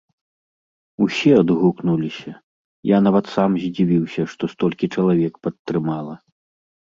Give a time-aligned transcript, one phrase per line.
[1.05, 2.31] Усе адгукнуліся,
[2.91, 6.13] я нават сам здзівіўся, што столькі чалавек падтрымала.